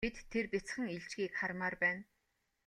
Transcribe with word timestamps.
Бид 0.07 0.17
тэр 0.31 0.45
бяцхан 0.53 0.87
илжгийг 0.95 1.31
хармаар 1.39 1.75
байна. 1.83 2.03